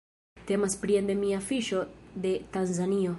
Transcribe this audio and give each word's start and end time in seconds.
Temas 0.51 0.75
pri 0.85 0.95
endemia 1.01 1.41
fiŝo 1.49 1.83
de 2.25 2.35
Tanzanio. 2.57 3.09